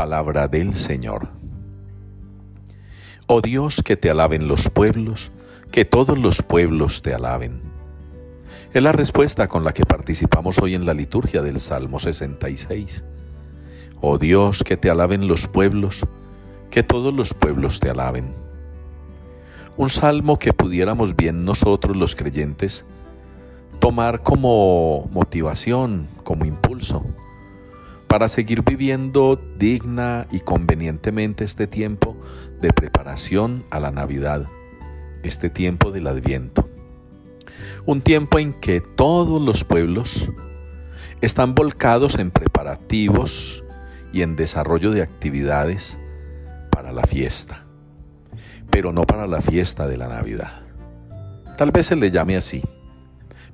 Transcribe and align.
Palabra 0.00 0.48
del 0.48 0.74
Señor. 0.76 1.28
Oh 3.26 3.42
Dios, 3.42 3.82
que 3.84 3.98
te 3.98 4.08
alaben 4.08 4.48
los 4.48 4.70
pueblos, 4.70 5.30
que 5.70 5.84
todos 5.84 6.18
los 6.18 6.40
pueblos 6.40 7.02
te 7.02 7.12
alaben. 7.12 7.60
Es 8.72 8.82
la 8.82 8.92
respuesta 8.92 9.46
con 9.46 9.62
la 9.62 9.74
que 9.74 9.84
participamos 9.84 10.58
hoy 10.58 10.74
en 10.74 10.86
la 10.86 10.94
liturgia 10.94 11.42
del 11.42 11.60
Salmo 11.60 12.00
66. 12.00 13.04
Oh 14.00 14.16
Dios, 14.16 14.64
que 14.64 14.78
te 14.78 14.88
alaben 14.88 15.28
los 15.28 15.46
pueblos, 15.46 16.06
que 16.70 16.82
todos 16.82 17.12
los 17.12 17.34
pueblos 17.34 17.78
te 17.78 17.90
alaben. 17.90 18.32
Un 19.76 19.90
salmo 19.90 20.38
que 20.38 20.54
pudiéramos 20.54 21.14
bien 21.14 21.44
nosotros 21.44 21.94
los 21.94 22.16
creyentes 22.16 22.86
tomar 23.80 24.22
como 24.22 25.10
motivación, 25.12 26.08
como 26.24 26.46
impulso 26.46 27.04
para 28.10 28.28
seguir 28.28 28.64
viviendo 28.64 29.40
digna 29.56 30.26
y 30.32 30.40
convenientemente 30.40 31.44
este 31.44 31.68
tiempo 31.68 32.16
de 32.60 32.72
preparación 32.72 33.64
a 33.70 33.78
la 33.78 33.92
Navidad, 33.92 34.48
este 35.22 35.48
tiempo 35.48 35.92
del 35.92 36.08
Adviento. 36.08 36.68
Un 37.86 38.00
tiempo 38.00 38.40
en 38.40 38.52
que 38.52 38.80
todos 38.80 39.40
los 39.40 39.62
pueblos 39.62 40.28
están 41.20 41.54
volcados 41.54 42.18
en 42.18 42.32
preparativos 42.32 43.62
y 44.12 44.22
en 44.22 44.34
desarrollo 44.34 44.90
de 44.90 45.02
actividades 45.02 45.96
para 46.72 46.90
la 46.90 47.04
fiesta, 47.04 47.64
pero 48.70 48.92
no 48.92 49.04
para 49.04 49.28
la 49.28 49.40
fiesta 49.40 49.86
de 49.86 49.98
la 49.98 50.08
Navidad. 50.08 50.62
Tal 51.56 51.70
vez 51.70 51.86
se 51.86 51.94
le 51.94 52.10
llame 52.10 52.36
así, 52.36 52.60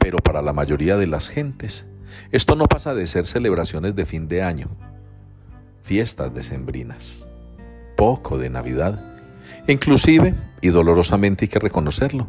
pero 0.00 0.18
para 0.18 0.42
la 0.42 0.52
mayoría 0.52 0.96
de 0.96 1.06
las 1.06 1.28
gentes 1.28 1.86
esto 2.30 2.54
no 2.56 2.66
pasa 2.66 2.94
de 2.94 3.06
ser 3.06 3.26
celebraciones 3.26 3.96
de 3.96 4.06
fin 4.06 4.28
de 4.28 4.42
año, 4.42 4.68
fiestas 5.82 6.32
decembrinas, 6.34 7.24
poco 7.96 8.38
de 8.38 8.50
Navidad, 8.50 9.00
inclusive, 9.66 10.34
y 10.60 10.68
dolorosamente 10.68 11.44
hay 11.44 11.48
que 11.48 11.58
reconocerlo, 11.58 12.28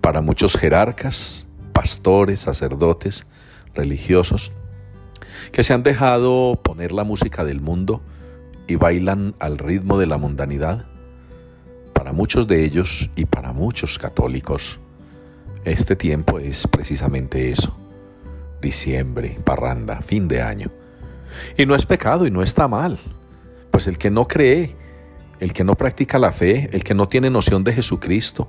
para 0.00 0.20
muchos 0.20 0.56
jerarcas, 0.56 1.46
pastores, 1.72 2.40
sacerdotes, 2.40 3.26
religiosos, 3.74 4.52
que 5.52 5.62
se 5.62 5.72
han 5.72 5.82
dejado 5.82 6.60
poner 6.62 6.92
la 6.92 7.04
música 7.04 7.44
del 7.44 7.60
mundo 7.60 8.02
y 8.66 8.76
bailan 8.76 9.34
al 9.38 9.58
ritmo 9.58 9.98
de 9.98 10.06
la 10.06 10.18
mundanidad. 10.18 10.86
Para 11.92 12.12
muchos 12.12 12.46
de 12.46 12.64
ellos 12.64 13.10
y 13.16 13.24
para 13.24 13.52
muchos 13.52 13.98
católicos, 13.98 14.78
este 15.64 15.96
tiempo 15.96 16.38
es 16.38 16.66
precisamente 16.66 17.50
eso 17.50 17.76
diciembre, 18.60 19.38
parranda, 19.44 20.02
fin 20.02 20.28
de 20.28 20.42
año. 20.42 20.70
Y 21.56 21.66
no 21.66 21.74
es 21.74 21.86
pecado 21.86 22.26
y 22.26 22.30
no 22.30 22.42
está 22.42 22.68
mal, 22.68 22.98
pues 23.70 23.86
el 23.86 23.98
que 23.98 24.10
no 24.10 24.26
cree, 24.26 24.74
el 25.40 25.52
que 25.52 25.64
no 25.64 25.76
practica 25.76 26.18
la 26.18 26.32
fe, 26.32 26.68
el 26.72 26.84
que 26.84 26.94
no 26.94 27.08
tiene 27.08 27.30
noción 27.30 27.64
de 27.64 27.72
Jesucristo, 27.72 28.48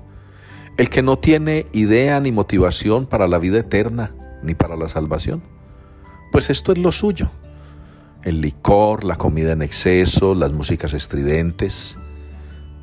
el 0.76 0.88
que 0.88 1.02
no 1.02 1.18
tiene 1.18 1.66
idea 1.72 2.20
ni 2.20 2.32
motivación 2.32 3.06
para 3.06 3.28
la 3.28 3.38
vida 3.38 3.58
eterna 3.58 4.14
ni 4.42 4.54
para 4.54 4.76
la 4.76 4.88
salvación, 4.88 5.42
pues 6.32 6.50
esto 6.50 6.72
es 6.72 6.78
lo 6.78 6.92
suyo. 6.92 7.30
El 8.22 8.40
licor, 8.40 9.04
la 9.04 9.16
comida 9.16 9.52
en 9.52 9.62
exceso, 9.62 10.34
las 10.34 10.52
músicas 10.52 10.92
estridentes, 10.94 11.96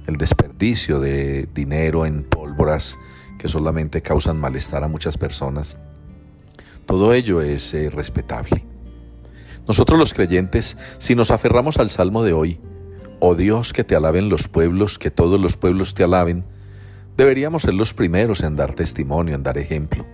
el 0.07 0.17
desperdicio 0.17 0.99
de 0.99 1.47
dinero 1.53 2.05
en 2.05 2.23
pólvoras 2.23 2.97
que 3.37 3.47
solamente 3.47 4.01
causan 4.01 4.39
malestar 4.39 4.83
a 4.83 4.87
muchas 4.87 5.17
personas. 5.17 5.77
Todo 6.87 7.13
ello 7.13 7.41
es 7.41 7.73
eh, 7.73 7.89
respetable. 7.89 8.63
Nosotros 9.67 9.99
los 9.99 10.13
creyentes, 10.13 10.77
si 10.99 11.15
nos 11.15 11.31
aferramos 11.31 11.77
al 11.77 11.89
salmo 11.89 12.23
de 12.23 12.31
hoy, 12.31 12.61
oh 13.19 13.35
Dios, 13.35 13.73
que 13.73 13.83
te 13.83 13.93
alaben 13.93 14.29
los 14.29 14.47
pueblos, 14.47 14.97
que 14.97 15.11
todos 15.11 15.39
los 15.39 15.57
pueblos 15.57 15.93
te 15.93 16.03
alaben, 16.03 16.45
deberíamos 17.17 17.63
ser 17.63 17.73
los 17.73 17.93
primeros 17.93 18.41
en 18.41 18.55
dar 18.55 18.73
testimonio, 18.73 19.35
en 19.35 19.43
dar 19.43 19.57
ejemplo, 19.57 20.05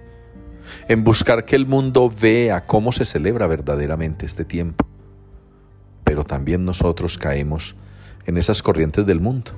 en 0.88 1.04
buscar 1.04 1.46
que 1.46 1.56
el 1.56 1.68
mundo 1.68 2.12
vea 2.12 2.66
cómo 2.66 2.92
se 2.92 3.06
celebra 3.06 3.46
verdaderamente 3.46 4.26
este 4.26 4.44
tiempo. 4.44 4.88
Pero 6.04 6.24
también 6.24 6.66
nosotros 6.66 7.20
caemos 7.20 7.76
en 8.26 8.38
esas 8.38 8.64
corrientes 8.64 9.06
del 9.06 9.20
mundo. 9.20 9.52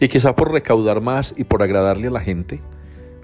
Y 0.00 0.08
quizá 0.08 0.36
por 0.36 0.52
recaudar 0.52 1.00
más 1.00 1.34
y 1.38 1.44
por 1.44 1.62
agradarle 1.62 2.08
a 2.08 2.10
la 2.10 2.20
gente, 2.20 2.60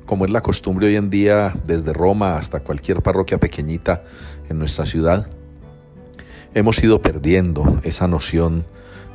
como 0.06 0.24
es 0.24 0.30
la 0.30 0.40
costumbre 0.40 0.86
hoy 0.88 0.96
en 0.96 1.10
día 1.10 1.54
desde 1.64 1.92
Roma 1.92 2.36
hasta 2.36 2.60
cualquier 2.60 3.02
parroquia 3.02 3.38
pequeñita 3.38 4.02
en 4.48 4.58
nuestra 4.58 4.86
ciudad, 4.86 5.26
hemos 6.54 6.82
ido 6.82 7.00
perdiendo 7.00 7.80
esa 7.84 8.08
noción 8.08 8.64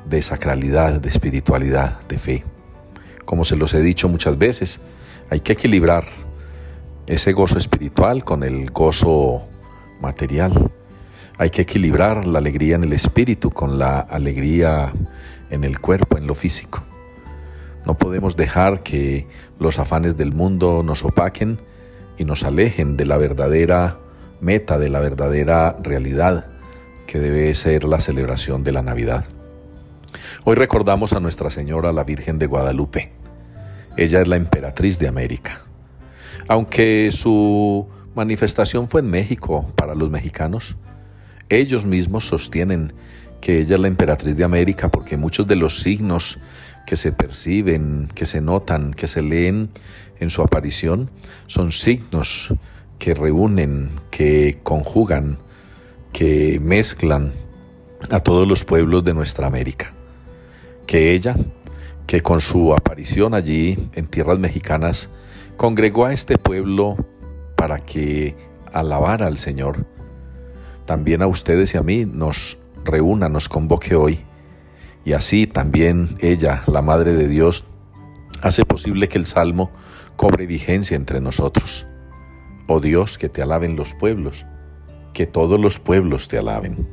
de 0.09 0.21
sacralidad, 0.21 1.01
de 1.01 1.09
espiritualidad, 1.09 1.99
de 2.07 2.17
fe. 2.17 2.43
Como 3.25 3.45
se 3.45 3.55
los 3.55 3.73
he 3.73 3.81
dicho 3.81 4.07
muchas 4.07 4.37
veces, 4.37 4.79
hay 5.29 5.41
que 5.41 5.53
equilibrar 5.53 6.05
ese 7.07 7.33
gozo 7.33 7.57
espiritual 7.57 8.23
con 8.23 8.43
el 8.43 8.71
gozo 8.71 9.47
material. 10.01 10.71
Hay 11.37 11.49
que 11.49 11.61
equilibrar 11.61 12.25
la 12.25 12.39
alegría 12.39 12.75
en 12.75 12.83
el 12.83 12.93
espíritu 12.93 13.51
con 13.51 13.77
la 13.77 13.99
alegría 13.99 14.93
en 15.49 15.63
el 15.63 15.79
cuerpo, 15.79 16.17
en 16.17 16.27
lo 16.27 16.35
físico. 16.35 16.86
No 17.87 17.97
podemos 17.97 18.35
dejar 18.35 18.83
que 18.83 19.25
los 19.59 19.79
afanes 19.79 20.17
del 20.17 20.33
mundo 20.33 20.83
nos 20.83 21.05
opaquen 21.05 21.57
y 22.17 22.25
nos 22.25 22.43
alejen 22.43 22.97
de 22.97 23.05
la 23.05 23.15
verdadera 23.15 23.97
meta, 24.41 24.77
de 24.77 24.89
la 24.89 24.99
verdadera 24.99 25.73
realidad 25.81 26.47
que 27.05 27.17
debe 27.17 27.55
ser 27.55 27.85
la 27.85 28.01
celebración 28.01 28.65
de 28.65 28.73
la 28.73 28.81
Navidad. 28.81 29.23
Hoy 30.43 30.55
recordamos 30.55 31.13
a 31.13 31.21
Nuestra 31.21 31.49
Señora 31.49 31.93
la 31.93 32.03
Virgen 32.03 32.37
de 32.39 32.47
Guadalupe. 32.47 33.13
Ella 33.95 34.19
es 34.19 34.27
la 34.27 34.35
emperatriz 34.35 34.99
de 34.99 35.07
América. 35.07 35.61
Aunque 36.49 37.09
su 37.13 37.87
manifestación 38.15 38.89
fue 38.89 38.99
en 38.99 39.09
México 39.09 39.71
para 39.77 39.95
los 39.95 40.09
mexicanos, 40.09 40.75
ellos 41.47 41.85
mismos 41.85 42.27
sostienen 42.27 42.91
que 43.39 43.61
ella 43.61 43.75
es 43.75 43.81
la 43.81 43.87
emperatriz 43.87 44.35
de 44.35 44.43
América 44.43 44.89
porque 44.89 45.15
muchos 45.15 45.47
de 45.47 45.55
los 45.55 45.79
signos 45.79 46.37
que 46.87 46.95
se 46.95 47.11
perciben, 47.11 48.07
que 48.15 48.25
se 48.25 48.39
notan, 48.39 48.93
que 48.93 49.09
se 49.09 49.21
leen 49.21 49.69
en 50.21 50.29
su 50.29 50.41
aparición, 50.41 51.11
son 51.45 51.73
signos 51.73 52.53
que 52.97 53.13
reúnen, 53.13 53.91
que 54.09 54.57
conjugan, 54.63 55.37
que 56.13 56.61
mezclan 56.61 57.33
a 58.09 58.21
todos 58.21 58.47
los 58.47 58.63
pueblos 58.63 59.03
de 59.03 59.13
nuestra 59.13 59.47
América. 59.47 59.93
Que 60.87 61.11
ella, 61.11 61.35
que 62.07 62.21
con 62.21 62.39
su 62.39 62.73
aparición 62.73 63.33
allí 63.33 63.77
en 63.91 64.07
tierras 64.07 64.39
mexicanas, 64.39 65.09
congregó 65.57 66.05
a 66.05 66.13
este 66.13 66.37
pueblo 66.37 66.95
para 67.57 67.79
que 67.79 68.37
alabara 68.71 69.27
al 69.27 69.37
Señor, 69.37 69.85
también 70.85 71.21
a 71.21 71.27
ustedes 71.27 71.73
y 71.73 71.77
a 71.77 71.83
mí 71.83 72.05
nos 72.05 72.57
reúna, 72.85 73.27
nos 73.27 73.49
convoque 73.49 73.93
hoy 73.93 74.23
y 75.07 75.13
así 75.13 75.47
también 75.47 76.17
ella, 76.19 76.63
la 76.67 76.81
Madre 76.81 77.13
de 77.13 77.29
Dios, 77.29 77.63
hace 78.41 78.65
posible 78.65 79.07
que 79.07 79.17
el 79.17 79.25
Salmo 79.25 79.71
cobre 80.17 80.45
vigencia 80.45 80.97
entre 80.97 81.21
nosotros. 81.21 81.87
Oh 82.67 82.81
Dios, 82.81 83.17
que 83.17 83.29
te 83.29 83.41
alaben 83.41 83.77
los 83.77 83.93
pueblos, 83.93 84.45
que 85.13 85.25
todos 85.25 85.61
los 85.61 85.79
pueblos 85.79 86.27
te 86.27 86.37
alaben. 86.37 86.89